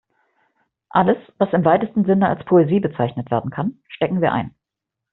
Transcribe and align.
Alles, 0.89 1.19
was 1.37 1.53
im 1.53 1.63
weitesten 1.63 2.05
Sinne 2.05 2.27
als 2.27 2.43
Poesie 2.45 2.79
bezeichnet 2.79 3.29
werden 3.29 3.51
kann, 3.51 3.81
stecken 3.87 4.19
wir 4.19 4.31
ein. 4.33 4.55